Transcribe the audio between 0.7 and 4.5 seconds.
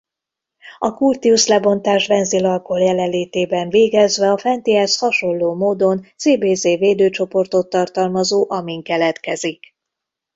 A Curtius-lebontást benzil-alkohol jelenlétében végezve a